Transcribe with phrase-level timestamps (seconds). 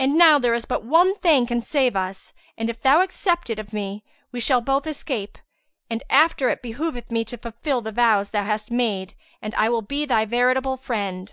[0.00, 3.60] And now there is but one thing can save us and, if thou accept it
[3.60, 5.38] of me, we shall both escape;
[5.88, 9.82] and after it behoveth thee to fulfil the vows thou hast made and I will
[9.82, 11.30] be thy veritable friend."